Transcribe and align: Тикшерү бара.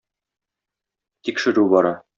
Тикшерү 1.29 1.71
бара. 1.75 1.95